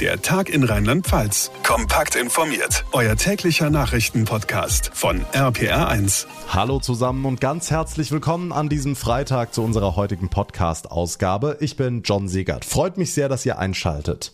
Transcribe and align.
Der 0.00 0.20
Tag 0.20 0.48
in 0.48 0.64
Rheinland-Pfalz. 0.64 1.52
Kompakt 1.62 2.16
informiert. 2.16 2.84
Euer 2.90 3.14
täglicher 3.14 3.70
Nachrichtenpodcast 3.70 4.90
von 4.92 5.20
RPR1. 5.32 6.26
Hallo 6.48 6.80
zusammen 6.80 7.24
und 7.24 7.40
ganz 7.40 7.70
herzlich 7.70 8.10
willkommen 8.10 8.50
an 8.50 8.68
diesem 8.68 8.96
Freitag 8.96 9.54
zu 9.54 9.62
unserer 9.62 9.94
heutigen 9.94 10.30
Podcast-Ausgabe. 10.30 11.58
Ich 11.60 11.76
bin 11.76 12.02
John 12.02 12.26
Segert. 12.26 12.64
Freut 12.64 12.98
mich 12.98 13.14
sehr, 13.14 13.28
dass 13.28 13.46
ihr 13.46 13.60
einschaltet. 13.60 14.32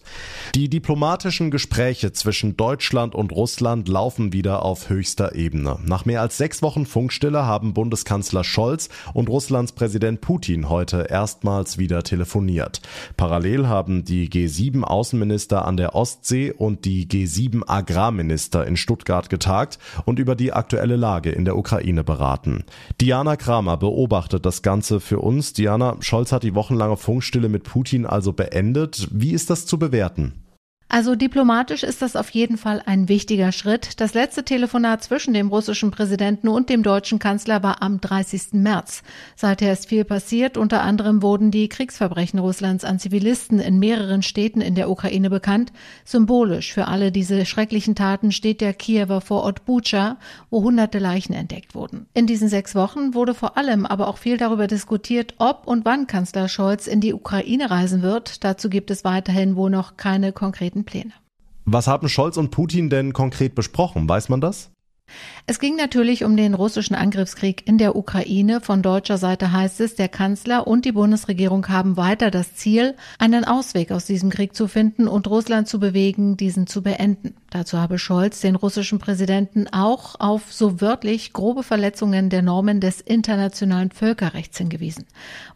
Die 0.54 0.70
diplomatischen 0.70 1.51
Gespräche 1.51 2.13
zwischen 2.13 2.56
Deutschland 2.56 3.15
und 3.15 3.31
Russland 3.31 3.87
laufen 3.87 4.33
wieder 4.33 4.65
auf 4.65 4.88
höchster 4.88 5.35
Ebene. 5.35 5.79
Nach 5.85 6.06
mehr 6.06 6.22
als 6.22 6.38
sechs 6.38 6.63
Wochen 6.63 6.87
Funkstille 6.87 7.45
haben 7.45 7.74
Bundeskanzler 7.74 8.45
Scholz 8.45 8.88
und 9.13 9.29
Russlands 9.29 9.72
Präsident 9.72 10.22
Putin 10.22 10.71
heute 10.71 11.06
erstmals 11.11 11.77
wieder 11.77 12.03
telefoniert. 12.03 12.81
Parallel 13.19 13.69
haben 13.69 14.06
die 14.06 14.31
G7-Außenminister 14.31 15.49
Minister 15.51 15.67
an 15.67 15.76
der 15.76 15.96
Ostsee 15.96 16.52
und 16.52 16.84
die 16.84 17.09
G7 17.09 17.62
Agrarminister 17.66 18.64
in 18.66 18.77
Stuttgart 18.77 19.28
getagt 19.30 19.80
und 20.04 20.20
über 20.20 20.36
die 20.36 20.52
aktuelle 20.52 20.95
Lage 20.95 21.32
in 21.32 21.45
der 21.45 21.56
Ukraine 21.56 22.04
beraten. 22.04 22.64
Diana 23.00 23.34
Kramer 23.34 23.76
beobachtet 23.76 24.46
das 24.46 24.62
Ganze 24.62 25.00
für 25.00 25.18
uns. 25.18 25.52
Diana, 25.52 25.96
Scholz 26.00 26.30
hat 26.30 26.45
die 26.45 26.54
wochenlange 26.54 26.96
Funkstille 26.96 27.48
mit 27.48 27.64
Putin 27.64 28.06
also 28.06 28.32
beendet. 28.32 29.09
Wie 29.10 29.32
ist 29.32 29.50
das 29.50 29.66
zu 29.66 29.76
bewerten? 29.76 30.34
Also 30.92 31.14
diplomatisch 31.14 31.84
ist 31.84 32.02
das 32.02 32.16
auf 32.16 32.30
jeden 32.30 32.56
Fall 32.56 32.82
ein 32.84 33.08
wichtiger 33.08 33.52
Schritt. 33.52 34.00
Das 34.00 34.12
letzte 34.12 34.44
Telefonat 34.44 35.04
zwischen 35.04 35.32
dem 35.32 35.46
russischen 35.46 35.92
Präsidenten 35.92 36.48
und 36.48 36.68
dem 36.68 36.82
deutschen 36.82 37.20
Kanzler 37.20 37.62
war 37.62 37.80
am 37.80 38.00
30. 38.00 38.54
März. 38.54 39.04
Seither 39.36 39.72
ist 39.72 39.88
viel 39.88 40.04
passiert. 40.04 40.56
Unter 40.56 40.82
anderem 40.82 41.22
wurden 41.22 41.52
die 41.52 41.68
Kriegsverbrechen 41.68 42.40
Russlands 42.40 42.82
an 42.84 42.98
Zivilisten 42.98 43.60
in 43.60 43.78
mehreren 43.78 44.22
Städten 44.22 44.60
in 44.60 44.74
der 44.74 44.90
Ukraine 44.90 45.30
bekannt. 45.30 45.72
Symbolisch 46.04 46.72
für 46.72 46.88
alle 46.88 47.12
diese 47.12 47.46
schrecklichen 47.46 47.95
Taten 47.95 48.32
steht 48.32 48.60
der 48.60 48.74
Kiewer 48.74 49.20
Vorort 49.20 49.65
Bucha, 49.65 50.16
wo 50.50 50.65
hunderte 50.65 50.98
Leichen 50.98 51.34
entdeckt 51.34 51.76
wurden. 51.76 52.06
In 52.15 52.26
diesen 52.26 52.48
sechs 52.48 52.74
Wochen 52.74 53.15
wurde 53.15 53.34
vor 53.34 53.56
allem 53.56 53.87
aber 53.87 54.09
auch 54.09 54.18
viel 54.18 54.38
darüber 54.38 54.66
diskutiert, 54.66 55.34
ob 55.38 55.68
und 55.68 55.84
wann 55.84 56.09
Kanzler 56.09 56.48
Scholz 56.48 56.88
in 56.88 57.00
die 57.00 57.15
Ukraine 57.15 57.70
reisen 57.70 58.02
wird. 58.02 58.43
Dazu 58.43 58.68
gibt 58.68 58.90
es 58.90 59.04
weiterhin 59.04 59.54
wohl 59.54 59.70
noch 59.70 59.96
keine 59.96 60.32
konkreten 60.32 60.79
konkreten 60.80 60.84
Pläne. 60.84 61.12
Was 61.64 61.86
haben 61.86 62.09
Scholz 62.09 62.36
und 62.36 62.50
Putin 62.50 62.90
denn 62.90 63.12
konkret 63.12 63.54
besprochen? 63.54 64.09
Weiß 64.09 64.28
man 64.28 64.41
das? 64.41 64.70
Es 65.47 65.59
ging 65.59 65.75
natürlich 65.75 66.25
um 66.25 66.37
den 66.37 66.55
russischen 66.55 66.95
Angriffskrieg 66.95 67.67
in 67.67 67.78
der 67.78 67.97
Ukraine. 67.97 68.61
Von 68.61 68.81
deutscher 68.81 69.19
Seite 69.19 69.50
heißt 69.50 69.81
es, 69.81 69.97
der 69.97 70.09
Kanzler 70.09 70.69
und 70.69 70.84
die 70.84 70.92
Bundesregierung 70.92 71.69
haben 71.69 71.97
weiter 71.97 72.31
das 72.31 72.55
Ziel, 72.55 72.95
einen 73.19 73.45
Ausweg 73.45 73.91
aus 73.91 74.05
diesem 74.05 74.31
Krieg 74.31 74.55
zu 74.55 74.69
finden 74.69 75.09
und 75.09 75.27
Russland 75.27 75.67
zu 75.67 75.81
bewegen, 75.81 76.37
diesen 76.37 76.69
zu 76.69 76.83
beenden. 76.83 77.34
Dazu 77.51 77.79
habe 77.79 77.98
Scholz 77.98 78.41
den 78.41 78.55
russischen 78.55 79.01
Präsidenten 79.01 79.67
auch 79.73 80.15
auf 80.20 80.53
so 80.53 80.81
wörtlich 80.81 81.33
grobe 81.33 81.65
Verletzungen 81.65 82.31
der 82.31 82.43
Normen 82.43 82.81
des 82.81 83.01
internationalen 83.01 83.91
Völkerrechts 83.91 84.59
hingewiesen. 84.59 85.06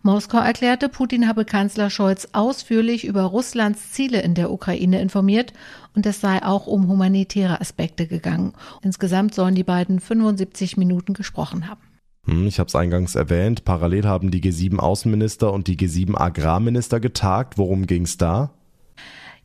Moskau 0.03 0.39
erklärte, 0.39 0.89
Putin 0.89 1.28
habe 1.28 1.45
Kanzler 1.45 1.91
Scholz 1.91 2.28
ausführlich 2.33 3.05
über 3.05 3.22
Russlands 3.22 3.92
Ziele 3.92 4.20
in 4.22 4.34
der 4.34 4.50
Ukraine 4.50 5.00
informiert 5.00 5.53
und 5.95 6.05
es 6.05 6.20
sei 6.20 6.42
auch 6.42 6.67
um 6.67 6.89
humanitäre 6.89 7.61
Aspekte 7.61 8.09
gegangen. 8.09 8.55
Insgesamt 8.83 9.34
sollen 9.34 9.55
die 9.55 9.62
beiden 9.62 10.00
75 10.00 10.77
Minuten 10.77 11.15
gesprochen 11.15 11.69
haben. 11.69 11.81
Hm, 12.27 12.48
ich 12.48 12.59
habe 12.59 12.69
es 12.69 12.75
eingangs 12.75 13.15
erwähnt, 13.15 13.65
parallel 13.65 14.05
haben 14.05 14.33
die 14.33 14.41
G7 14.41 14.78
Außenminister 14.78 15.53
und 15.53 15.69
die 15.69 15.77
G7 15.77 16.19
Agrarminister 16.19 16.98
getagt. 16.98 17.56
Worum 17.56 17.87
ging 17.87 18.03
es 18.03 18.17
da? 18.17 18.50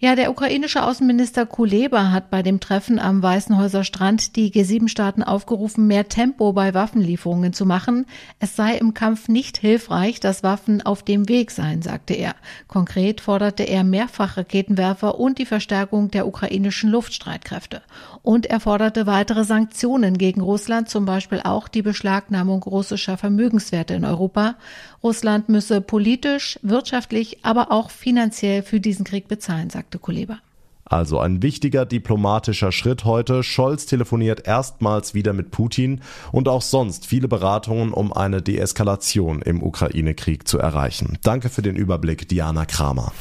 Ja, 0.02 0.16
der 0.16 0.32
ukrainische 0.32 0.82
Außenminister 0.84 1.46
Kuleba 1.46 2.10
hat 2.12 2.30
bei 2.30 2.42
dem 2.42 2.62
Treffen 2.62 3.00
am 3.00 3.22
Weißenhäuser 3.22 3.84
Strand 3.84 4.38
die 4.38 4.50
G7-Staaten 4.50 5.24
aufgerufen, 5.24 5.88
mehr 5.88 6.08
Tempo 6.08 6.54
bei 6.54 6.74
Waffenlieferungen 6.74 7.52
zu 7.52 7.66
machen. 7.66 8.06
Es 8.40 8.56
sei 8.56 8.78
im 8.78 8.94
Kampf 8.94 9.28
nicht 9.28 9.58
hilfreich, 9.58 10.22
dass 10.22 10.42
Waffen 10.42 10.82
auf 10.82 11.04
dem 11.04 11.28
Weg 11.28 11.52
seien, 11.52 11.82
sagte 11.82 12.14
er. 12.14 12.36
Konkret 12.70 13.20
forderte 13.20 13.64
er 13.64 13.84
Mehrfachraketenwerfer 13.84 15.20
und 15.20 15.38
die 15.38 15.46
Verstärkung 15.46 16.10
der 16.10 16.28
ukrainischen 16.28 16.90
Luftstreitkräfte. 16.90 17.82
Und 18.22 18.46
er 18.46 18.62
forderte 18.62 19.06
weitere 19.06 19.44
Sanktionen 19.44 20.18
gegen 20.18 20.40
Russland, 20.40 20.88
zum 20.88 21.04
Beispiel 21.04 21.42
auch 21.44 21.68
die 21.68 21.82
Beschlagnahmung 21.82 22.64
russischer 22.64 23.18
Vermögenswerte 23.18 23.96
in 23.96 24.06
Europa. 24.06 24.56
Russland 25.04 25.50
müsse 25.50 25.82
politisch, 25.82 26.58
wirtschaftlich, 26.62 27.40
aber 27.44 27.70
auch 27.74 27.90
finanziell 27.90 28.64
für 28.64 28.80
diesen 28.80 29.04
Krieg 29.04 29.28
bezahlen, 29.28 29.70
sagte 29.70 29.89
sagte 29.90 30.00
Kuleba. 30.00 30.40
Also 30.86 31.20
ein 31.20 31.44
wichtiger 31.44 31.86
diplomatischer 31.86 32.72
Schritt 32.72 33.06
heute. 33.06 33.44
Scholz 33.44 33.86
telefoniert 33.86 34.48
erstmals 34.48 35.14
wieder 35.14 35.34
mit 35.34 35.52
Putin 35.52 36.02
und 36.32 36.48
auch 36.48 36.64
sonst 36.64 37.06
viele 37.06 37.28
Beratungen, 37.28 37.94
um 37.94 38.12
eine 38.12 38.42
Deeskalation 38.42 39.42
im 39.44 39.62
Ukraine-Krieg 39.62 40.48
zu 40.48 40.58
erreichen. 40.58 41.20
Danke 41.22 41.50
für 41.50 41.62
den 41.62 41.76
Überblick, 41.76 42.28
Diana 42.28 42.66
Kramer. 42.66 43.12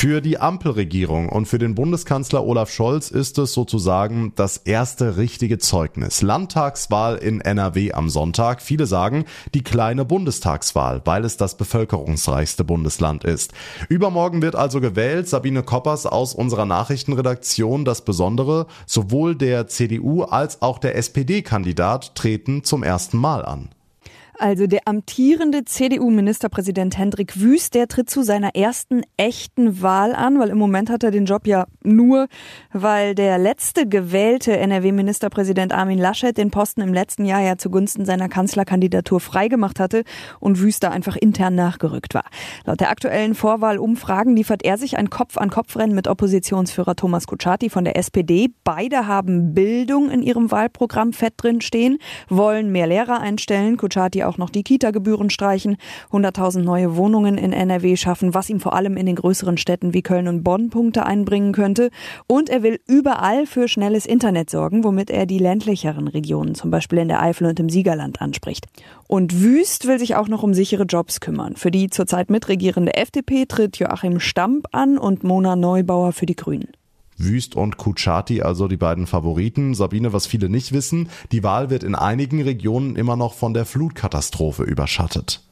Für 0.00 0.22
die 0.22 0.38
Ampelregierung 0.38 1.28
und 1.28 1.44
für 1.44 1.58
den 1.58 1.74
Bundeskanzler 1.74 2.42
Olaf 2.42 2.70
Scholz 2.70 3.10
ist 3.10 3.36
es 3.36 3.52
sozusagen 3.52 4.32
das 4.34 4.56
erste 4.56 5.18
richtige 5.18 5.58
Zeugnis. 5.58 6.22
Landtagswahl 6.22 7.16
in 7.16 7.42
NRW 7.42 7.92
am 7.92 8.08
Sonntag. 8.08 8.62
Viele 8.62 8.86
sagen 8.86 9.26
die 9.52 9.62
kleine 9.62 10.06
Bundestagswahl, 10.06 11.02
weil 11.04 11.26
es 11.26 11.36
das 11.36 11.58
bevölkerungsreichste 11.58 12.64
Bundesland 12.64 13.24
ist. 13.24 13.52
Übermorgen 13.90 14.40
wird 14.40 14.56
also 14.56 14.80
gewählt. 14.80 15.28
Sabine 15.28 15.62
Koppers 15.62 16.06
aus 16.06 16.34
unserer 16.34 16.64
Nachrichtenredaktion. 16.64 17.84
Das 17.84 18.02
Besondere, 18.02 18.68
sowohl 18.86 19.36
der 19.36 19.66
CDU 19.66 20.22
als 20.22 20.62
auch 20.62 20.78
der 20.78 20.96
SPD-Kandidat 20.96 22.14
treten 22.14 22.64
zum 22.64 22.82
ersten 22.82 23.18
Mal 23.18 23.44
an. 23.44 23.68
Also 24.40 24.66
der 24.66 24.88
amtierende 24.88 25.66
CDU-Ministerpräsident 25.66 26.96
Hendrik 26.96 27.42
Wüst, 27.42 27.74
der 27.74 27.88
tritt 27.88 28.08
zu 28.08 28.22
seiner 28.22 28.54
ersten 28.54 29.02
echten 29.18 29.82
Wahl 29.82 30.14
an, 30.14 30.38
weil 30.38 30.48
im 30.48 30.56
Moment 30.56 30.88
hat 30.88 31.04
er 31.04 31.10
den 31.10 31.26
Job 31.26 31.46
ja 31.46 31.66
nur, 31.82 32.26
weil 32.72 33.14
der 33.14 33.36
letzte 33.36 33.86
gewählte 33.86 34.56
NRW-Ministerpräsident 34.56 35.74
Armin 35.74 35.98
Laschet 35.98 36.34
den 36.38 36.50
Posten 36.50 36.80
im 36.80 36.94
letzten 36.94 37.26
Jahr 37.26 37.42
ja 37.42 37.58
zugunsten 37.58 38.06
seiner 38.06 38.30
Kanzlerkandidatur 38.30 39.20
freigemacht 39.20 39.78
hatte 39.78 40.04
und 40.38 40.58
Wüst 40.58 40.84
da 40.84 40.88
einfach 40.88 41.16
intern 41.16 41.54
nachgerückt 41.54 42.14
war. 42.14 42.24
Laut 42.64 42.80
der 42.80 42.88
aktuellen 42.88 43.34
Vorwahlumfragen 43.34 44.34
liefert 44.34 44.64
er 44.64 44.78
sich 44.78 44.96
ein 44.96 45.10
Kopf-an-Kopf-Rennen 45.10 45.94
mit 45.94 46.08
Oppositionsführer 46.08 46.96
Thomas 46.96 47.26
Kutschaty 47.26 47.68
von 47.68 47.84
der 47.84 47.98
SPD. 47.98 48.48
Beide 48.64 49.06
haben 49.06 49.52
Bildung 49.52 50.10
in 50.10 50.22
ihrem 50.22 50.50
Wahlprogramm 50.50 51.12
fett 51.12 51.34
drin 51.36 51.60
stehen, 51.60 51.98
wollen 52.30 52.72
mehr 52.72 52.86
Lehrer 52.86 53.20
einstellen. 53.20 53.76
Kutschaty 53.76 54.29
auch 54.30 54.38
noch 54.38 54.50
die 54.50 54.62
Kita-Gebühren 54.62 55.28
streichen, 55.28 55.76
100.000 56.12 56.60
neue 56.60 56.96
Wohnungen 56.96 57.36
in 57.36 57.52
NRW 57.52 57.96
schaffen, 57.96 58.32
was 58.32 58.48
ihm 58.48 58.60
vor 58.60 58.74
allem 58.74 58.96
in 58.96 59.06
den 59.06 59.16
größeren 59.16 59.58
Städten 59.58 59.92
wie 59.92 60.02
Köln 60.02 60.28
und 60.28 60.44
Bonn 60.44 60.70
Punkte 60.70 61.04
einbringen 61.04 61.52
könnte. 61.52 61.90
Und 62.28 62.48
er 62.48 62.62
will 62.62 62.78
überall 62.86 63.46
für 63.46 63.66
schnelles 63.66 64.06
Internet 64.06 64.48
sorgen, 64.50 64.84
womit 64.84 65.10
er 65.10 65.26
die 65.26 65.38
ländlicheren 65.38 66.06
Regionen, 66.06 66.54
zum 66.54 66.70
Beispiel 66.70 66.98
in 66.98 67.08
der 67.08 67.20
Eifel 67.20 67.48
und 67.48 67.58
im 67.58 67.68
Siegerland, 67.68 68.22
anspricht. 68.22 68.66
Und 69.08 69.42
Wüst 69.42 69.88
will 69.88 69.98
sich 69.98 70.14
auch 70.14 70.28
noch 70.28 70.44
um 70.44 70.54
sichere 70.54 70.84
Jobs 70.84 71.20
kümmern. 71.20 71.56
Für 71.56 71.72
die 71.72 71.90
zurzeit 71.90 72.30
mitregierende 72.30 72.94
FDP 72.94 73.46
tritt 73.46 73.78
Joachim 73.78 74.20
Stamp 74.20 74.68
an 74.70 74.98
und 74.98 75.24
Mona 75.24 75.56
Neubauer 75.56 76.12
für 76.12 76.26
die 76.26 76.36
Grünen. 76.36 76.68
Wüst 77.22 77.54
und 77.54 77.76
Kuchati, 77.76 78.42
also 78.42 78.68
die 78.68 78.76
beiden 78.76 79.06
Favoriten. 79.06 79.74
Sabine, 79.74 80.12
was 80.12 80.26
viele 80.26 80.48
nicht 80.48 80.72
wissen, 80.72 81.08
die 81.32 81.42
Wahl 81.42 81.70
wird 81.70 81.82
in 81.82 81.94
einigen 81.94 82.42
Regionen 82.42 82.96
immer 82.96 83.16
noch 83.16 83.34
von 83.34 83.54
der 83.54 83.66
Flutkatastrophe 83.66 84.62
überschattet. 84.62 85.42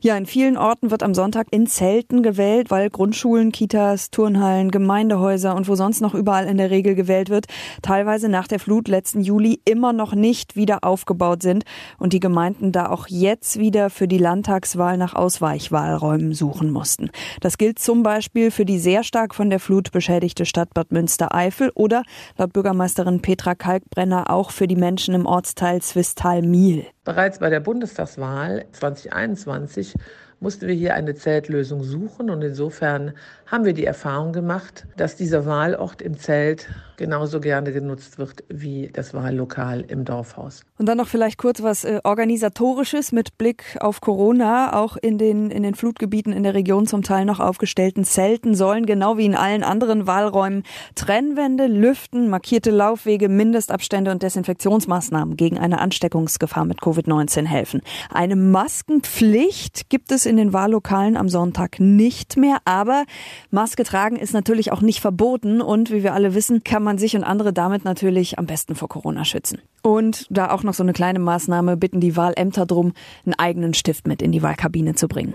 Ja, 0.00 0.16
in 0.16 0.26
vielen 0.26 0.56
Orten 0.56 0.90
wird 0.90 1.02
am 1.02 1.14
Sonntag 1.14 1.48
in 1.50 1.66
Zelten 1.66 2.22
gewählt, 2.22 2.70
weil 2.70 2.90
Grundschulen, 2.90 3.52
Kitas, 3.52 4.10
Turnhallen, 4.10 4.70
Gemeindehäuser 4.70 5.54
und 5.54 5.68
wo 5.68 5.74
sonst 5.74 6.00
noch 6.00 6.14
überall 6.14 6.46
in 6.46 6.56
der 6.56 6.70
Regel 6.70 6.94
gewählt 6.94 7.30
wird, 7.30 7.46
teilweise 7.82 8.28
nach 8.28 8.48
der 8.48 8.60
Flut 8.60 8.88
letzten 8.88 9.20
Juli 9.20 9.60
immer 9.64 9.92
noch 9.92 10.14
nicht 10.14 10.56
wieder 10.56 10.84
aufgebaut 10.84 11.42
sind 11.42 11.64
und 11.98 12.12
die 12.12 12.20
Gemeinden 12.20 12.72
da 12.72 12.90
auch 12.90 13.06
jetzt 13.08 13.58
wieder 13.58 13.90
für 13.90 14.08
die 14.08 14.18
Landtagswahl 14.18 14.96
nach 14.96 15.14
Ausweichwahlräumen 15.14 16.32
suchen 16.32 16.70
mussten. 16.70 17.10
Das 17.40 17.58
gilt 17.58 17.78
zum 17.78 18.02
Beispiel 18.02 18.50
für 18.50 18.64
die 18.64 18.78
sehr 18.78 19.04
stark 19.04 19.34
von 19.34 19.50
der 19.50 19.60
Flut 19.60 19.92
beschädigte 19.92 20.46
Stadt 20.46 20.74
Bad 20.74 20.92
Münstereifel 20.92 21.70
oder 21.74 22.02
laut 22.36 22.52
Bürgermeisterin 22.52 23.22
Petra 23.22 23.54
Kalkbrenner 23.54 24.30
auch 24.30 24.50
für 24.50 24.66
die 24.66 24.76
Menschen 24.76 25.14
im 25.14 25.26
Ortsteil 25.26 25.82
Zwistal-Miel. 25.82 26.86
Bereits 27.04 27.38
bei 27.38 27.50
der 27.50 27.60
Bundestagswahl 27.60 28.64
2021 28.72 29.94
mussten 30.40 30.66
wir 30.66 30.74
hier 30.74 30.94
eine 30.94 31.14
Zeltlösung 31.14 31.82
suchen 31.84 32.30
und 32.30 32.40
insofern 32.40 33.12
haben 33.46 33.64
wir 33.64 33.74
die 33.74 33.84
Erfahrung 33.84 34.32
gemacht, 34.32 34.86
dass 34.96 35.16
dieser 35.16 35.46
Wahlort 35.46 36.02
im 36.02 36.18
Zelt 36.18 36.68
genauso 36.96 37.40
gerne 37.40 37.72
genutzt 37.72 38.18
wird 38.18 38.44
wie 38.48 38.88
das 38.92 39.14
Wahllokal 39.14 39.80
im 39.88 40.04
Dorfhaus. 40.04 40.62
Und 40.78 40.86
dann 40.86 40.98
noch 40.98 41.08
vielleicht 41.08 41.38
kurz 41.38 41.62
was 41.62 41.84
äh, 41.84 42.00
organisatorisches 42.04 43.12
mit 43.12 43.36
Blick 43.38 43.76
auf 43.80 44.00
Corona. 44.00 44.74
Auch 44.74 44.96
in 44.96 45.18
den 45.18 45.50
in 45.50 45.62
den 45.62 45.74
Flutgebieten 45.74 46.32
in 46.32 46.42
der 46.42 46.54
Region 46.54 46.86
zum 46.86 47.02
Teil 47.02 47.24
noch 47.24 47.40
aufgestellten 47.40 48.04
Zelten 48.04 48.54
sollen 48.54 48.86
genau 48.86 49.18
wie 49.18 49.26
in 49.26 49.34
allen 49.34 49.64
anderen 49.64 50.06
Wahlräumen 50.06 50.62
Trennwände, 50.94 51.66
Lüften, 51.66 52.28
markierte 52.28 52.70
Laufwege, 52.70 53.28
Mindestabstände 53.28 54.10
und 54.10 54.22
Desinfektionsmaßnahmen 54.22 55.36
gegen 55.36 55.58
eine 55.58 55.80
Ansteckungsgefahr 55.80 56.64
mit 56.64 56.80
Covid-19 56.80 57.46
helfen. 57.46 57.82
Eine 58.10 58.36
Maskenpflicht 58.36 59.88
gibt 59.90 60.12
es 60.12 60.26
in 60.26 60.36
den 60.36 60.52
Wahllokalen 60.52 61.16
am 61.16 61.28
Sonntag 61.28 61.80
nicht 61.80 62.36
mehr, 62.36 62.58
aber 62.64 63.04
Maske 63.50 63.84
tragen 63.84 64.16
ist 64.16 64.34
natürlich 64.34 64.72
auch 64.72 64.80
nicht 64.80 65.00
verboten 65.00 65.60
und 65.60 65.90
wie 65.90 66.02
wir 66.02 66.14
alle 66.14 66.34
wissen, 66.34 66.64
kann 66.64 66.82
man 66.82 66.98
sich 66.98 67.16
und 67.16 67.24
andere 67.24 67.52
damit 67.52 67.84
natürlich 67.84 68.38
am 68.38 68.46
besten 68.46 68.74
vor 68.74 68.88
Corona 68.88 69.24
schützen. 69.24 69.60
Und 69.82 70.26
da 70.30 70.50
auch 70.50 70.62
noch 70.62 70.74
so 70.74 70.82
eine 70.82 70.92
kleine 70.92 71.18
Maßnahme, 71.18 71.76
bitten 71.76 72.00
die 72.00 72.16
Wahlämter 72.16 72.66
drum, 72.66 72.92
einen 73.24 73.34
eigenen 73.34 73.74
Stift 73.74 74.06
mit 74.06 74.22
in 74.22 74.32
die 74.32 74.42
Wahlkabine 74.42 74.94
zu 74.94 75.08
bringen. 75.08 75.34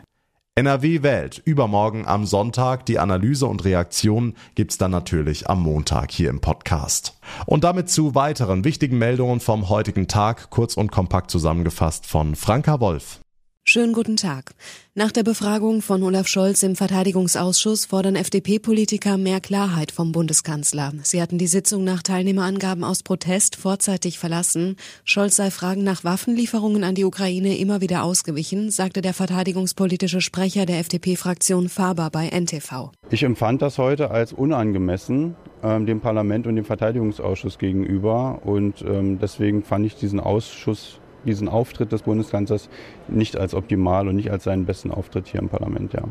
NRW 0.60 1.04
wählt 1.04 1.42
übermorgen 1.46 2.06
am 2.06 2.26
Sonntag. 2.26 2.86
Die 2.86 3.00
Analyse 3.00 3.48
und 3.48 3.64
Reaktion 3.64 4.34
gibt's 4.56 4.78
dann 4.78 4.92
natürlich 4.92 5.50
am 5.50 5.62
Montag 5.62 6.12
hier 6.12 6.30
im 6.30 6.42
Podcast. 6.42 7.18
Und 7.46 7.64
damit 7.64 7.90
zu 7.90 8.14
weiteren 8.14 8.66
wichtigen 8.66 8.98
Meldungen 8.98 9.40
vom 9.40 9.70
heutigen 9.70 10.10
Tag, 10.10 10.50
kurz 10.50 10.76
und 10.76 10.92
kompakt 10.92 11.32
zusammengefasst 11.32 12.06
von 12.06 12.36
Franka 12.36 12.82
Wolf. 12.82 13.22
Schönen 13.70 13.94
guten 13.94 14.18
Tag. 14.18 14.56
Nach 14.96 15.12
der 15.12 15.22
Befragung 15.22 15.84
von 15.84 16.02
Olaf 16.02 16.28
Scholz 16.28 16.64
im 16.64 16.76
Verteidigungsausschuss 16.76 17.86
fordern 17.86 18.16
FDP-Politiker 18.16 19.20
mehr 19.20 19.42
Klarheit 19.42 19.92
vom 19.92 20.12
Bundeskanzler. 20.12 20.92
Sie 21.04 21.22
hatten 21.22 21.38
die 21.38 21.46
Sitzung 21.46 21.84
nach 21.84 22.02
Teilnehmerangaben 22.02 22.84
aus 22.84 23.04
Protest 23.04 23.58
vorzeitig 23.58 24.18
verlassen. 24.18 24.76
Scholz 25.04 25.36
sei 25.36 25.52
Fragen 25.52 25.84
nach 25.84 26.04
Waffenlieferungen 26.04 26.84
an 26.84 26.96
die 26.96 27.06
Ukraine 27.06 27.60
immer 27.60 27.80
wieder 27.80 28.02
ausgewichen, 28.02 28.72
sagte 28.72 29.04
der 29.04 29.14
verteidigungspolitische 29.14 30.22
Sprecher 30.22 30.66
der 30.66 30.80
FDP-Fraktion 30.80 31.70
Faber 31.70 32.10
bei 32.10 32.28
NTV. 32.28 32.90
Ich 33.12 33.22
empfand 33.22 33.62
das 33.62 33.78
heute 33.78 34.10
als 34.10 34.34
unangemessen 34.34 35.36
ähm, 35.62 35.86
dem 35.86 36.02
Parlament 36.02 36.48
und 36.48 36.56
dem 36.56 36.66
Verteidigungsausschuss 36.66 37.60
gegenüber 37.60 38.42
und 38.46 38.82
ähm, 38.82 39.20
deswegen 39.20 39.62
fand 39.62 39.86
ich 39.86 39.94
diesen 39.94 40.20
Ausschuss 40.20 41.00
diesen 41.26 41.50
Auftritt 41.50 41.92
des 41.92 42.04
Bundeskanzlers 42.04 42.70
nicht 43.08 43.38
als 43.38 43.54
optimal 43.54 44.08
und 44.08 44.16
nicht 44.16 44.32
als 44.32 44.44
seinen 44.44 44.66
besten 44.66 44.92
Auftritt 44.92 45.28
hier 45.28 45.42
im 45.42 45.50
Parlament, 45.50 45.94
ja. 45.94 46.04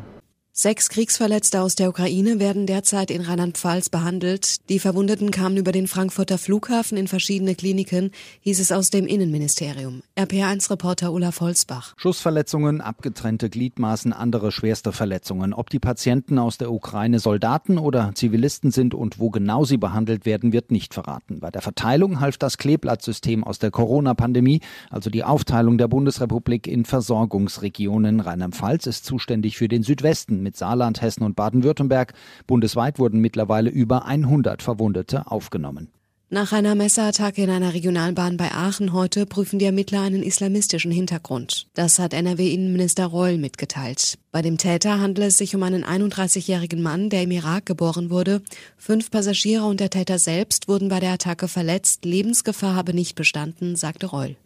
Sechs 0.60 0.88
Kriegsverletzte 0.88 1.62
aus 1.62 1.76
der 1.76 1.88
Ukraine 1.88 2.40
werden 2.40 2.66
derzeit 2.66 3.12
in 3.12 3.20
Rheinland-Pfalz 3.20 3.90
behandelt. 3.90 4.68
Die 4.68 4.80
Verwundeten 4.80 5.30
kamen 5.30 5.56
über 5.56 5.70
den 5.70 5.86
Frankfurter 5.86 6.36
Flughafen 6.36 6.98
in 6.98 7.06
verschiedene 7.06 7.54
Kliniken, 7.54 8.10
hieß 8.40 8.58
es 8.58 8.72
aus 8.72 8.90
dem 8.90 9.06
Innenministerium. 9.06 10.02
RPA1-Reporter 10.16 11.12
Olaf 11.12 11.40
Holzbach. 11.40 11.94
Schussverletzungen, 11.96 12.80
abgetrennte 12.80 13.50
Gliedmaßen, 13.50 14.12
andere 14.12 14.50
schwerste 14.50 14.90
Verletzungen. 14.90 15.54
Ob 15.54 15.70
die 15.70 15.78
Patienten 15.78 16.40
aus 16.40 16.58
der 16.58 16.72
Ukraine 16.72 17.20
Soldaten 17.20 17.78
oder 17.78 18.10
Zivilisten 18.16 18.72
sind 18.72 18.94
und 18.94 19.20
wo 19.20 19.30
genau 19.30 19.64
sie 19.64 19.76
behandelt 19.76 20.26
werden, 20.26 20.52
wird 20.52 20.72
nicht 20.72 20.92
verraten. 20.92 21.38
Bei 21.38 21.52
der 21.52 21.62
Verteilung 21.62 22.18
half 22.18 22.36
das 22.36 22.58
Kleeblattsystem 22.58 23.44
aus 23.44 23.60
der 23.60 23.70
Corona-Pandemie, 23.70 24.62
also 24.90 25.08
die 25.08 25.22
Aufteilung 25.22 25.78
der 25.78 25.86
Bundesrepublik 25.86 26.66
in 26.66 26.84
Versorgungsregionen. 26.84 28.18
Rheinland-Pfalz 28.18 28.88
ist 28.88 29.04
zuständig 29.04 29.56
für 29.56 29.68
den 29.68 29.84
Südwesten 29.84 30.47
mit 30.48 30.56
Saarland, 30.56 31.02
Hessen 31.02 31.24
und 31.24 31.36
Baden-Württemberg. 31.36 32.14
Bundesweit 32.46 32.98
wurden 32.98 33.20
mittlerweile 33.20 33.68
über 33.68 34.06
100 34.06 34.62
Verwundete 34.62 35.30
aufgenommen. 35.30 35.88
Nach 36.30 36.52
einer 36.52 36.74
Messerattacke 36.74 37.42
in 37.42 37.50
einer 37.50 37.74
Regionalbahn 37.74 38.38
bei 38.38 38.52
Aachen 38.52 38.94
heute 38.94 39.26
prüfen 39.26 39.58
die 39.58 39.66
Ermittler 39.66 40.00
einen 40.02 40.22
islamistischen 40.22 40.90
Hintergrund. 40.90 41.66
Das 41.74 41.98
hat 41.98 42.14
NRW-Innenminister 42.14 43.06
Reul 43.06 43.36
mitgeteilt. 43.36 44.18
Bei 44.32 44.40
dem 44.40 44.56
Täter 44.56 45.00
handelt 45.00 45.28
es 45.28 45.38
sich 45.38 45.54
um 45.54 45.62
einen 45.62 45.84
31-jährigen 45.84 46.82
Mann, 46.82 47.10
der 47.10 47.24
im 47.24 47.30
Irak 47.30 47.66
geboren 47.66 48.10
wurde. 48.10 48.42
Fünf 48.78 49.10
Passagiere 49.10 49.64
und 49.64 49.80
der 49.80 49.90
Täter 49.90 50.18
selbst 50.18 50.68
wurden 50.68 50.88
bei 50.88 51.00
der 51.00 51.12
Attacke 51.12 51.48
verletzt. 51.48 52.06
Lebensgefahr 52.06 52.74
habe 52.74 52.94
nicht 52.94 53.14
bestanden, 53.14 53.76
sagte 53.76 54.06
Reul. 54.06 54.36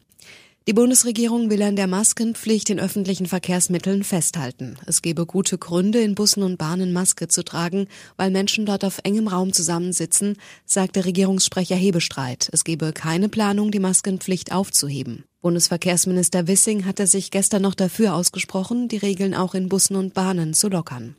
Die 0.69 0.75
Bundesregierung 0.75 1.51
will 1.51 1.61
an 1.63 1.75
der 1.75 1.89
Maskenpflicht 1.89 2.71
in 2.71 2.79
öffentlichen 2.79 3.27
Verkehrsmitteln 3.27 4.05
festhalten. 4.05 4.77
Es 4.87 5.03
gebe 5.03 5.27
gute 5.27 5.59
Gründe, 5.59 6.01
in 6.01 6.15
Bussen 6.15 6.45
und 6.45 6.57
Bahnen 6.57 6.93
Maske 6.93 7.27
zu 7.27 7.43
tragen, 7.43 7.89
weil 8.17 8.31
Menschen 8.31 8.65
dort 8.65 8.85
auf 8.85 9.01
engem 9.03 9.27
Raum 9.27 9.53
zusammensitzen, 9.53 10.37
sagte 10.65 11.05
Regierungssprecher 11.05 11.75
Hebestreit. 11.75 12.49
Es 12.53 12.63
gebe 12.63 12.93
keine 12.93 13.29
Planung, 13.29 13.73
die 13.73 13.81
Maskenpflicht 13.81 14.53
aufzuheben. 14.53 15.25
Bundesverkehrsminister 15.41 16.47
Wissing 16.47 16.85
hatte 16.85 17.09
sich 17.09 17.33
gestern 17.33 17.63
noch 17.63 17.75
dafür 17.75 18.15
ausgesprochen, 18.15 18.87
die 18.87 18.99
Regeln 18.99 19.35
auch 19.35 19.55
in 19.55 19.69
Bussen 19.69 19.97
und 19.97 20.15
Bahnen 20.15 20.55
zu 20.55 20.69
lockern. 20.69 21.17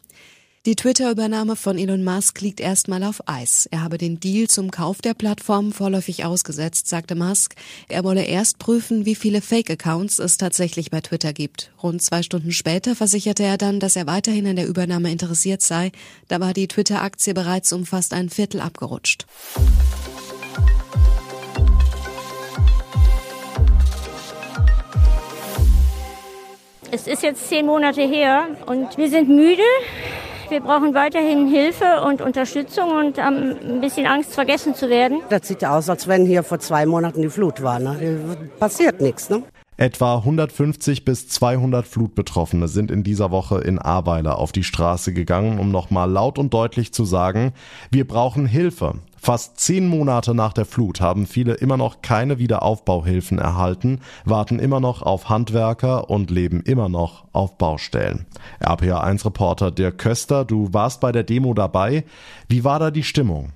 Die 0.66 0.78
Twitter-Übernahme 0.78 1.58
von 1.58 1.78
Elon 1.78 2.06
Musk 2.06 2.40
liegt 2.40 2.62
erstmal 2.62 3.04
auf 3.04 3.28
Eis. 3.28 3.68
Er 3.70 3.84
habe 3.84 3.98
den 3.98 4.22
Deal 4.22 4.48
zum 4.48 4.72
Kauf 4.72 5.02
der 5.02 5.14
Plattform 5.14 5.74
vorläufig 5.74 6.24
ausgesetzt, 6.24 6.88
sagte 6.88 7.16
Musk. 7.16 7.56
Er 7.90 8.06
wolle 8.06 8.24
erst 8.24 8.60
prüfen, 8.60 9.06
wie 9.06 9.16
viele 9.16 9.42
Fake-Accounts 9.42 10.20
es 10.20 10.38
tatsächlich 10.38 10.90
bei 10.90 11.02
Twitter 11.02 11.34
gibt. 11.34 11.74
Rund 11.84 12.02
zwei 12.02 12.24
Stunden 12.24 12.54
später 12.54 12.96
versicherte 12.96 13.44
er 13.44 13.58
dann, 13.58 13.82
dass 13.82 13.98
er 13.98 14.08
weiterhin 14.08 14.48
an 14.48 14.56
der 14.56 14.66
Übernahme 14.66 15.12
interessiert 15.12 15.62
sei. 15.62 15.92
Da 16.30 16.40
war 16.40 16.54
die 16.54 16.70
Twitter-Aktie 16.70 17.34
bereits 17.34 17.74
um 17.74 17.86
fast 17.86 18.14
ein 18.14 18.30
Viertel 18.30 18.62
abgerutscht. 18.62 19.26
Es 26.90 27.06
ist 27.06 27.22
jetzt 27.22 27.50
zehn 27.50 27.66
Monate 27.66 28.04
her 28.04 28.56
und 28.66 28.98
wir 28.98 29.10
sind 29.10 29.28
müde. 29.28 29.64
Wir 30.54 30.62
brauchen 30.62 30.94
weiterhin 30.94 31.48
Hilfe 31.48 32.04
und 32.06 32.22
Unterstützung 32.22 32.92
und 32.92 33.18
haben 33.18 33.58
ein 33.60 33.82
bisschen 33.82 34.06
Angst, 34.06 34.36
vergessen 34.36 34.76
zu 34.76 34.88
werden. 34.88 35.22
Das 35.30 35.48
sieht 35.48 35.64
ja 35.64 35.76
aus, 35.76 35.90
als 35.90 36.08
wenn 36.08 36.28
hier 36.28 36.44
vor 36.44 36.60
zwei 36.60 36.86
Monaten 36.86 37.24
die 37.24 37.30
Flut 37.30 37.64
war. 37.64 37.80
Ne? 37.80 38.38
Passiert 38.60 39.02
nichts. 39.02 39.32
Ne? 39.32 39.42
Etwa 39.78 40.18
150 40.18 41.04
bis 41.04 41.28
200 41.30 41.88
Flutbetroffene 41.88 42.68
sind 42.68 42.92
in 42.92 43.04
dieser 43.04 43.32
Woche 43.32 43.60
in 43.60 43.80
Ahrweiler 43.80 44.38
auf 44.38 44.52
die 44.52 44.64
Straße 44.64 45.14
gegangen, 45.14 45.58
um 45.60 45.72
nochmal 45.72 46.12
laut 46.12 46.38
und 46.38 46.54
deutlich 46.54 46.94
zu 46.94 47.06
sagen, 47.06 47.54
wir 47.90 48.08
brauchen 48.08 48.46
Hilfe. 48.46 48.96
Fast 49.18 49.60
zehn 49.60 49.88
Monate 49.88 50.36
nach 50.36 50.54
der 50.54 50.66
Flut 50.66 51.02
haben 51.02 51.26
viele 51.26 51.54
immer 51.54 51.78
noch 51.78 52.02
keine 52.02 52.40
Wiederaufbauhilfen 52.40 53.40
erhalten, 53.40 54.02
warten 54.26 54.60
immer 54.60 54.80
noch 54.80 55.02
auf 55.02 55.30
Handwerker 55.30 56.10
und 56.10 56.30
leben 56.30 56.62
immer 56.62 56.90
noch 56.90 57.24
auf 57.32 57.58
Baustellen. 57.58 58.26
RPA1-Reporter 58.62 59.72
Dirk 59.72 59.98
Köster, 59.98 60.46
du 60.46 60.74
warst 60.74 61.00
bei 61.00 61.12
der 61.12 61.24
Demo 61.24 61.54
dabei. 61.54 62.04
Wie 62.50 62.64
war 62.64 62.80
da 62.80 62.92
die 62.92 63.04
Stimmung? 63.04 63.54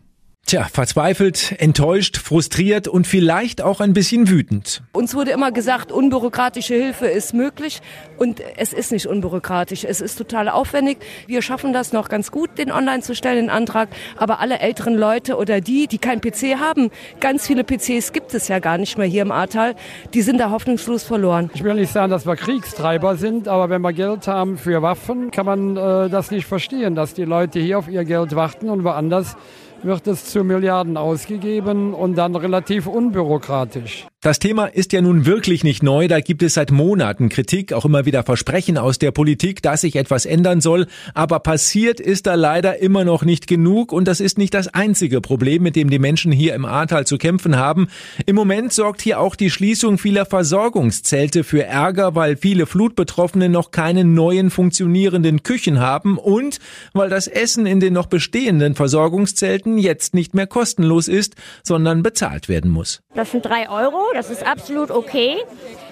Tja, 0.50 0.66
verzweifelt, 0.72 1.56
enttäuscht, 1.60 2.16
frustriert 2.16 2.88
und 2.88 3.06
vielleicht 3.06 3.62
auch 3.62 3.82
ein 3.82 3.92
bisschen 3.92 4.30
wütend. 4.30 4.82
Uns 4.94 5.14
wurde 5.14 5.32
immer 5.32 5.52
gesagt, 5.52 5.92
unbürokratische 5.92 6.74
Hilfe 6.74 7.08
ist 7.08 7.34
möglich 7.34 7.82
und 8.18 8.42
es 8.56 8.72
ist 8.72 8.94
nicht 8.94 9.08
unbürokratisch. 9.08 9.84
Es 9.84 10.00
ist 10.00 10.16
total 10.16 10.48
aufwendig. 10.48 11.00
Wir 11.26 11.42
schaffen 11.42 11.74
das 11.74 11.92
noch 11.92 12.08
ganz 12.08 12.32
gut, 12.32 12.58
den 12.58 12.72
online 12.72 13.02
zu 13.02 13.14
stellen, 13.14 13.48
den 13.48 13.50
Antrag. 13.50 13.90
Aber 14.16 14.40
alle 14.40 14.60
älteren 14.60 14.96
Leute 14.96 15.36
oder 15.36 15.60
die, 15.60 15.88
die 15.88 15.98
kein 15.98 16.22
PC 16.22 16.58
haben, 16.58 16.92
ganz 17.20 17.46
viele 17.46 17.66
PCs 17.66 18.14
gibt 18.14 18.34
es 18.34 18.48
ja 18.48 18.60
gar 18.60 18.78
nicht 18.78 18.98
mehr 18.98 19.06
hier 19.06 19.24
im 19.24 19.34
Ahrtal, 19.34 19.76
die 20.14 20.22
sind 20.22 20.38
da 20.38 20.50
hoffnungslos 20.50 21.04
verloren. 21.04 21.52
Ich 21.56 21.64
will 21.66 21.74
nicht 21.74 21.92
sagen, 21.92 22.10
dass 22.10 22.26
wir 22.26 22.38
Kriegstreiber 22.38 23.18
sind, 23.18 23.50
aber 23.50 23.70
wenn 23.70 23.82
wir 23.82 23.92
Geld 23.92 24.28
haben 24.28 24.58
für 24.58 24.82
Waffen, 24.82 25.30
kann 25.30 25.46
man 25.46 25.76
äh, 25.76 26.10
das 26.10 26.32
nicht 26.32 26.46
verstehen, 26.48 26.96
dass 26.96 27.14
die 27.14 27.26
Leute 27.26 27.60
hier 27.60 27.80
auf 27.80 27.90
ihr 27.90 28.06
Geld 28.06 28.34
warten 28.34 28.70
und 28.70 28.86
woanders 28.86 29.36
wird 29.84 30.08
es 30.08 30.26
zu 30.26 30.44
Milliarden 30.44 30.98
ausgegeben 30.98 31.94
und 31.94 32.16
dann 32.16 32.36
relativ 32.36 32.88
unbürokratisch. 32.88 34.08
Das 34.28 34.40
Thema 34.40 34.66
ist 34.66 34.92
ja 34.92 35.00
nun 35.00 35.26
wirklich 35.26 35.64
nicht 35.64 35.84
neu, 35.84 36.10
da 36.10 36.20
gibt 36.20 36.44
es 36.44 36.56
seit 36.56 36.70
Monaten 36.70 37.30
Kritik, 37.30 37.72
auch 37.72 37.86
immer 37.86 38.06
wieder 38.06 38.24
Versprechen 38.24 38.78
aus 38.78 39.00
der 39.00 39.12
Politik, 39.12 39.62
dass 39.62 39.80
sich 39.80 39.96
etwas 39.96 40.26
ändern 40.26 40.60
soll, 40.60 40.88
aber 41.14 41.40
passiert 41.40 42.02
ist 42.02 42.28
da 42.28 42.36
leider 42.36 42.80
immer 42.82 43.06
noch 43.06 43.24
nicht 43.24 43.48
genug 43.48 43.94
und 43.94 44.06
das 44.06 44.20
ist 44.20 44.38
nicht 44.38 44.54
das 44.54 44.68
einzige 44.68 45.22
Problem, 45.22 45.64
mit 45.64 45.78
dem 45.78 45.90
die 45.90 45.98
Menschen 45.98 46.34
hier 46.34 46.56
im 46.56 46.66
Ahrtal 46.66 47.08
zu 47.08 47.18
kämpfen 47.18 47.56
haben. 47.56 47.88
Im 48.26 48.36
Moment 48.36 48.74
sorgt 48.74 49.00
hier 49.00 49.22
auch 49.22 49.34
die 49.34 49.50
Schließung 49.50 49.98
vieler 49.98 50.26
Versorgungszelte 50.26 51.46
für 51.46 51.64
Ärger, 51.64 52.14
weil 52.14 52.36
viele 52.36 52.66
Flutbetroffene 52.66 53.48
noch 53.48 53.72
keine 53.72 54.04
neuen 54.04 54.50
funktionierenden 54.50 55.44
Küchen 55.44 55.80
haben 55.80 56.18
und 56.18 56.60
weil 56.92 57.10
das 57.10 57.28
Essen 57.28 57.66
in 57.66 57.80
den 57.80 57.94
noch 57.94 58.08
bestehenden 58.08 58.76
Versorgungszelten 58.76 59.78
jetzt 59.78 60.14
nicht 60.14 60.34
mehr 60.34 60.48
kostenlos 60.48 61.08
ist, 61.08 61.36
sondern 61.64 62.04
bezahlt 62.04 62.50
werden 62.50 62.72
muss. 62.72 63.02
Das 63.16 63.32
sind 63.32 63.46
drei 63.46 63.70
Euro, 63.70 64.17
das 64.18 64.32
ist 64.32 64.44
absolut 64.44 64.90
okay. 64.90 65.38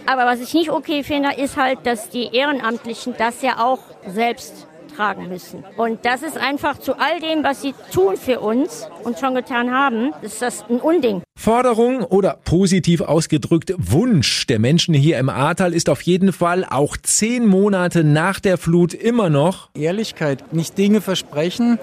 Aber 0.08 0.26
was 0.26 0.42
ich 0.42 0.52
nicht 0.56 0.72
okay 0.72 1.04
finde, 1.04 1.34
ist 1.38 1.58
halt, 1.58 1.86
dass 1.86 2.10
die 2.10 2.36
Ehrenamtlichen 2.36 3.14
das 3.18 3.44
ja 3.44 3.64
auch 3.64 3.80
selbst 4.08 4.66
tragen 4.96 5.28
müssen. 5.28 5.64
Und 5.78 6.06
das 6.06 6.24
ist 6.24 6.38
einfach 6.38 6.80
zu 6.80 6.98
all 6.98 7.20
dem, 7.20 7.44
was 7.44 7.62
sie 7.62 7.76
tun 7.94 8.18
für 8.18 8.40
uns 8.40 8.88
und 9.04 9.20
schon 9.20 9.36
getan 9.36 9.72
haben, 9.72 10.12
ist 10.24 10.42
das 10.42 10.66
ein 10.70 10.80
Unding. 10.80 11.22
Forderung 11.38 12.02
oder 12.02 12.40
positiv 12.46 13.02
ausgedrückt 13.02 13.74
Wunsch 13.78 14.48
der 14.48 14.58
Menschen 14.58 14.96
hier 14.96 15.20
im 15.20 15.30
Ahrtal 15.30 15.74
ist 15.74 15.90
auf 15.90 16.02
jeden 16.02 16.34
Fall 16.34 16.66
auch 16.68 16.98
zehn 16.98 17.46
Monate 17.46 18.04
nach 18.04 18.40
der 18.40 18.58
Flut 18.58 18.96
immer 18.96 19.30
noch 19.30 19.70
Ehrlichkeit, 19.76 20.54
nicht 20.54 20.78
Dinge 20.78 21.02
versprechen, 21.02 21.78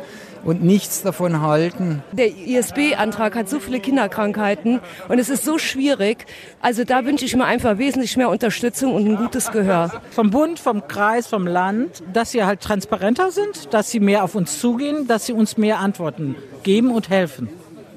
und 0.45 0.63
nichts 0.63 1.03
davon 1.03 1.41
halten. 1.41 2.03
Der 2.13 2.29
ISB-Antrag 2.29 3.37
hat 3.37 3.49
so 3.49 3.61
viele 3.61 3.81
Kinderkrankheiten 3.81 4.81
und 5.09 5.19
es 5.19 5.29
ist 5.29 5.45
so 5.45 5.59
schwierig. 5.59 6.27
Also 6.61 6.85
da 6.85 7.05
wünsche 7.05 7.25
ich 7.25 7.37
mir 7.37 7.45
einfach 7.45 7.79
wesentlich 7.79 8.17
mehr 8.17 8.29
Unterstützung 8.29 8.95
und 8.95 9.07
ein 9.07 9.17
gutes 9.17 9.51
Gehör. 9.51 10.03
Vom 10.11 10.31
Bund, 10.31 10.59
vom 10.59 10.87
Kreis, 10.89 11.27
vom 11.27 11.47
Land, 11.47 12.03
dass 12.13 12.33
sie 12.33 12.45
halt 12.45 12.61
transparenter 12.61 13.31
sind, 13.31 13.73
dass 13.73 13.91
sie 13.91 14.01
mehr 14.01 14.25
auf 14.25 14.35
uns 14.35 14.59
zugehen, 14.59 15.07
dass 15.07 15.27
sie 15.27 15.33
uns 15.33 15.57
mehr 15.57 15.79
Antworten 15.79 16.37
geben 16.63 16.91
und 16.91 17.11
helfen. 17.11 17.49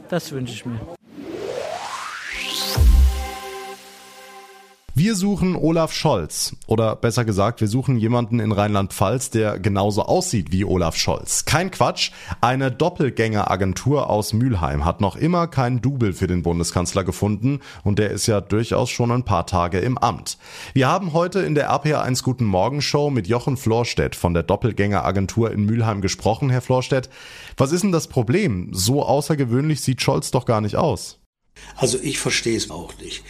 Das 0.10 0.32
wünsche 0.32 0.54
ich 0.54 0.66
mir. 0.66 0.80
Wir 5.06 5.16
suchen 5.16 5.56
Olaf 5.56 5.94
Scholz. 5.94 6.56
Oder 6.66 6.96
besser 6.96 7.26
gesagt, 7.26 7.62
wir 7.62 7.68
suchen 7.68 7.98
jemanden 7.98 8.40
in 8.40 8.52
Rheinland-Pfalz, 8.52 9.30
der 9.30 9.60
genauso 9.60 10.02
aussieht 10.02 10.52
wie 10.52 10.66
Olaf 10.66 10.96
Scholz. 10.96 11.46
Kein 11.46 11.70
Quatsch. 11.70 12.10
Eine 12.42 12.72
Doppelgängeragentur 12.72 14.10
aus 14.10 14.34
Mülheim 14.34 14.84
hat 14.84 15.02
noch 15.02 15.16
immer 15.16 15.46
keinen 15.46 15.80
Double 15.80 16.12
für 16.12 16.26
den 16.26 16.42
Bundeskanzler 16.42 17.04
gefunden 17.04 17.60
und 17.84 18.00
der 18.00 18.10
ist 18.10 18.26
ja 18.26 18.42
durchaus 18.42 18.90
schon 18.90 19.12
ein 19.12 19.22
paar 19.22 19.46
Tage 19.46 19.78
im 19.78 20.00
Amt. 20.00 20.40
Wir 20.74 20.88
haben 20.88 21.14
heute 21.14 21.42
in 21.42 21.54
der 21.54 21.70
RPA1 21.70 22.24
Guten 22.24 22.46
Morgen 22.46 22.82
Show 22.82 23.12
mit 23.12 23.28
Jochen 23.28 23.58
Florstedt 23.58 24.16
von 24.16 24.34
der 24.34 24.42
Doppelgängeragentur 24.42 25.52
in 25.52 25.68
Mülheim 25.68 26.02
gesprochen. 26.02 26.50
Herr 26.50 26.62
Florstedt, 26.62 27.12
was 27.58 27.72
ist 27.72 27.84
denn 27.84 27.92
das 27.92 28.08
Problem? 28.08 28.70
So 28.72 29.06
außergewöhnlich 29.06 29.82
sieht 29.82 30.02
Scholz 30.02 30.32
doch 30.32 30.48
gar 30.48 30.62
nicht 30.62 30.78
aus. 30.78 31.20
Also 31.76 31.98
ich 32.02 32.20
verstehe 32.20 32.58
es 32.58 32.70
auch 32.70 32.98
nicht. 32.98 33.24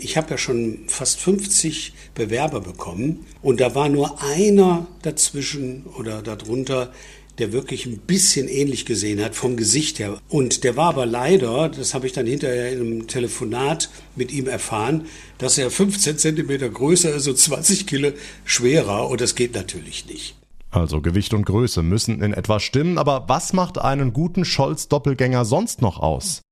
Ich 0.00 0.16
habe 0.16 0.30
ja 0.30 0.38
schon 0.38 0.80
fast 0.86 1.20
50 1.20 1.92
Bewerber 2.14 2.60
bekommen 2.60 3.26
und 3.42 3.60
da 3.60 3.74
war 3.74 3.88
nur 3.88 4.22
einer 4.22 4.86
dazwischen 5.02 5.86
oder 5.98 6.22
darunter, 6.22 6.92
der 7.38 7.52
wirklich 7.52 7.86
ein 7.86 7.98
bisschen 7.98 8.48
ähnlich 8.48 8.84
gesehen 8.84 9.22
hat 9.22 9.34
vom 9.34 9.56
Gesicht 9.56 9.98
her. 9.98 10.18
Und 10.28 10.64
der 10.64 10.76
war 10.76 10.88
aber 10.88 11.06
leider, 11.06 11.68
das 11.68 11.94
habe 11.94 12.06
ich 12.06 12.12
dann 12.12 12.26
hinterher 12.26 12.72
in 12.72 12.80
einem 12.80 13.06
Telefonat 13.06 13.90
mit 14.16 14.32
ihm 14.32 14.48
erfahren, 14.48 15.06
dass 15.38 15.56
er 15.58 15.70
15 15.70 16.18
Zentimeter 16.18 16.68
größer 16.68 17.14
ist 17.14 17.28
und 17.28 17.38
20 17.38 17.86
Kilo 17.86 18.10
schwerer 18.44 19.08
und 19.08 19.20
das 19.20 19.34
geht 19.34 19.54
natürlich 19.54 20.06
nicht. 20.06 20.34
Also 20.70 21.00
Gewicht 21.00 21.32
und 21.32 21.46
Größe 21.46 21.82
müssen 21.82 22.20
in 22.22 22.34
etwa 22.34 22.60
stimmen, 22.60 22.98
aber 22.98 23.24
was 23.28 23.52
macht 23.52 23.78
einen 23.78 24.12
guten 24.12 24.44
Scholz-Doppelgänger 24.44 25.44
sonst 25.44 25.80
noch 25.80 25.98
aus? 25.98 26.42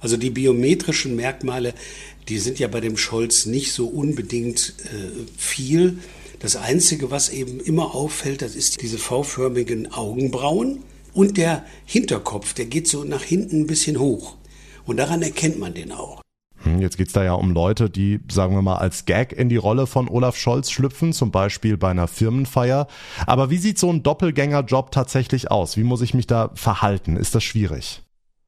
Also 0.00 0.16
die 0.16 0.30
biometrischen 0.30 1.14
Merkmale, 1.14 1.74
die 2.28 2.38
sind 2.38 2.58
ja 2.58 2.68
bei 2.68 2.80
dem 2.80 2.96
Scholz 2.96 3.46
nicht 3.46 3.72
so 3.72 3.86
unbedingt 3.86 4.74
äh, 4.84 5.10
viel. 5.36 5.98
Das 6.38 6.56
Einzige, 6.56 7.10
was 7.10 7.28
eben 7.28 7.60
immer 7.60 7.94
auffällt, 7.94 8.42
das 8.42 8.54
ist 8.54 8.80
diese 8.82 8.98
V-förmigen 8.98 9.92
Augenbrauen 9.92 10.82
und 11.12 11.36
der 11.36 11.64
Hinterkopf, 11.84 12.54
der 12.54 12.66
geht 12.66 12.88
so 12.88 13.04
nach 13.04 13.22
hinten 13.22 13.62
ein 13.62 13.66
bisschen 13.66 13.98
hoch. 13.98 14.36
Und 14.86 14.96
daran 14.96 15.22
erkennt 15.22 15.58
man 15.58 15.74
den 15.74 15.92
auch. 15.92 16.22
Hm, 16.62 16.80
jetzt 16.80 16.96
geht's 16.96 17.12
da 17.12 17.24
ja 17.24 17.34
um 17.34 17.52
Leute, 17.52 17.90
die, 17.90 18.20
sagen 18.30 18.54
wir 18.54 18.62
mal, 18.62 18.76
als 18.76 19.04
Gag 19.06 19.32
in 19.32 19.48
die 19.48 19.56
Rolle 19.56 19.86
von 19.86 20.08
Olaf 20.08 20.36
Scholz 20.36 20.70
schlüpfen, 20.70 21.12
zum 21.12 21.30
Beispiel 21.30 21.76
bei 21.76 21.90
einer 21.90 22.08
Firmenfeier. 22.08 22.86
Aber 23.26 23.50
wie 23.50 23.58
sieht 23.58 23.78
so 23.78 23.90
ein 23.90 24.02
Doppelgängerjob 24.02 24.92
tatsächlich 24.92 25.50
aus? 25.50 25.76
Wie 25.76 25.84
muss 25.84 26.02
ich 26.02 26.14
mich 26.14 26.26
da 26.26 26.50
verhalten? 26.54 27.16
Ist 27.16 27.34
das 27.34 27.44
schwierig? 27.44 28.02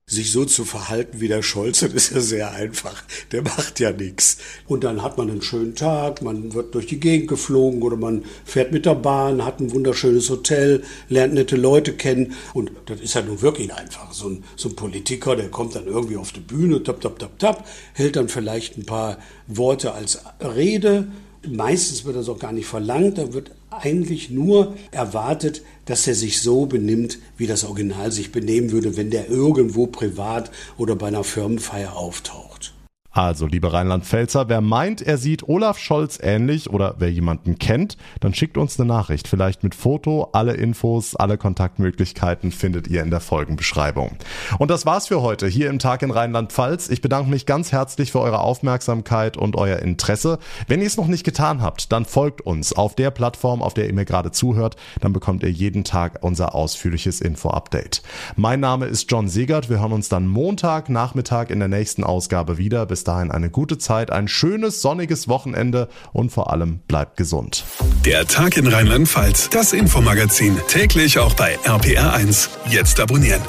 Sich 0.07 0.33
so 0.33 0.45
zu 0.45 0.65
verhalten 0.65 1.21
wie 1.21 1.29
der 1.29 1.43
Scholz, 1.43 1.81
das 1.81 1.93
ist 1.93 2.13
ja 2.13 2.21
sehr 2.21 2.53
einfach. 2.53 3.03
Der 3.31 3.43
macht 3.43 3.81
ja 3.81 3.93
nichts. 3.93 4.39
Und 4.67 4.85
dann 4.85 5.03
hat 5.03 5.17
man 5.17 5.31
einen 5.31 5.43
schönen 5.43 5.75
Tag, 5.75 6.23
man 6.23 6.55
wird 6.55 6.75
durch 6.75 6.87
die 6.87 7.01
Gegend 7.01 7.29
geflogen 7.29 7.83
oder 7.83 7.97
man 7.97 8.25
fährt 8.45 8.73
mit 8.73 8.85
der 8.85 8.97
Bahn, 8.97 9.45
hat 9.45 9.61
ein 9.61 9.73
wunderschönes 9.73 10.29
Hotel, 10.29 10.83
lernt 11.09 11.35
nette 11.35 11.57
Leute 11.57 11.93
kennen. 11.95 12.35
Und 12.53 12.73
das 12.87 13.01
ist 13.01 13.15
ja 13.15 13.23
nun 13.23 13.41
wirklich 13.43 13.73
einfach. 13.73 14.13
So 14.13 14.29
ein, 14.29 14.45
so 14.57 14.69
ein 14.69 14.77
Politiker, 14.77 15.37
der 15.37 15.51
kommt 15.51 15.77
dann 15.77 15.87
irgendwie 15.87 16.17
auf 16.17 16.33
die 16.33 16.41
Bühne, 16.41 16.83
tap, 16.83 17.01
tap, 17.01 17.19
tap, 17.19 17.39
tap, 17.39 17.67
hält 17.95 18.17
dann 18.17 18.29
vielleicht 18.29 18.77
ein 18.77 18.87
paar 18.87 19.19
Worte 19.47 19.93
als 19.93 20.19
Rede. 20.41 21.09
Meistens 21.49 22.05
wird 22.05 22.17
das 22.17 22.29
auch 22.29 22.39
gar 22.39 22.53
nicht 22.53 22.67
verlangt, 22.67 23.19
da 23.19 23.33
wird 23.33 23.53
eigentlich 23.73 24.31
nur 24.31 24.75
erwartet, 24.91 25.63
dass 25.85 26.07
er 26.07 26.15
sich 26.15 26.41
so 26.41 26.67
benimmt, 26.67 27.19
wie 27.37 27.47
das 27.47 27.65
Original 27.65 28.13
sich 28.13 28.33
benehmen 28.33 28.71
würde, 28.71 28.97
wenn 28.97 29.11
der 29.11 29.29
irgendwo 29.29 29.87
privat 29.87 30.51
oder 30.79 30.97
bei 30.97 31.09
einer 31.09 31.25
Firmenfeier 31.25 31.97
auftaucht. 31.97 32.75
Also, 33.15 33.47
liebe 33.47 33.71
Rheinland-Pfälzer, 33.71 34.49
wer 34.49 34.63
meint, 34.63 35.03
er 35.03 35.19
sieht 35.19 35.47
Olaf 35.47 35.79
Scholz 35.79 36.19
ähnlich 36.23 36.71
oder 36.71 36.95
wer 36.99 37.13
jemanden 37.13 37.59
kennt, 37.59 37.99
dann 38.21 38.33
schickt 38.33 38.57
uns 38.57 38.81
eine 38.81 38.89
Nachricht. 38.89 39.29
Vielleicht 39.29 39.63
mit 39.63 39.75
Foto. 39.75 40.31
Alle 40.33 40.55
Infos, 40.55 41.15
alle 41.15 41.37
Kontaktmöglichkeiten 41.37 42.53
findet 42.53 42.89
ihr 42.89 43.03
in 43.03 43.11
der 43.11 43.21
Folgenbeschreibung. 43.21 44.17
Und 44.59 44.71
das 44.71 44.87
war's 44.87 45.09
für 45.09 45.21
heute 45.21 45.47
hier 45.47 45.69
im 45.69 45.79
Tag 45.79 46.01
in 46.01 46.11
Rheinland-Pfalz. 46.11 46.89
Ich 46.89 47.03
bedanke 47.03 47.29
mich 47.29 47.45
ganz 47.45 47.71
herzlich 47.71 48.13
für 48.13 48.21
eure 48.21 48.41
Aufmerksamkeit 48.41 49.37
und 49.37 49.57
euer 49.57 49.81
Interesse. 49.81 50.39
Wenn 50.67 50.81
ihr 50.81 50.87
es 50.87 50.97
noch 50.97 51.07
nicht 51.07 51.25
getan 51.25 51.61
habt, 51.61 51.93
dann 51.93 52.07
folgt 52.07 52.41
uns 52.41 52.73
auf 52.73 52.95
der 52.95 53.11
Plattform, 53.11 53.61
auf 53.61 53.75
der 53.75 53.89
ihr 53.89 53.93
mir 53.93 54.07
gerade 54.07 54.31
zuhört. 54.31 54.77
Dann 55.03 55.13
bekommt 55.13 55.43
ihr 55.43 55.51
jeden 55.51 55.85
Tag 55.85 56.21
unser 56.23 56.55
ausführliches 56.55 57.21
Info-Update. 57.21 58.03
Mein 58.37 58.61
Name 58.61 58.87
ist 58.87 59.11
John 59.11 59.29
Segert. 59.29 59.69
Wir 59.69 59.81
hören 59.81 59.93
uns 59.93 60.09
dann 60.09 60.27
Montag 60.27 60.89
Nachmittag 60.89 61.51
in 61.51 61.59
der 61.59 61.69
nächsten 61.69 62.05
Ausgabe 62.05 62.57
wieder. 62.57 62.87
Bis 63.03 63.07
dahin 63.07 63.33
eine 63.33 63.51
gute 63.51 63.79
Zeit, 63.79 64.13
ein 64.13 64.29
schönes 64.29 64.81
sonniges 64.81 65.27
Wochenende 65.27 65.89
und 66.13 66.31
vor 66.31 66.53
allem 66.53 66.79
bleibt 66.87 67.17
gesund. 67.17 67.65
Der 68.05 68.29
Tag 68.29 68.57
in 68.57 68.69
Rheinland-Pfalz, 68.69 69.51
das 69.51 69.73
Infomagazin, 69.73 70.57
täglich 70.69 71.19
auch 71.19 71.35
bei 71.35 71.59
RPR1. 71.65 72.49
Jetzt 72.71 73.01
abonnieren. 73.01 73.43